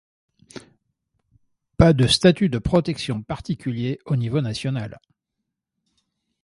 [1.77, 4.99] Pas de statut de protection particulier au niveau national.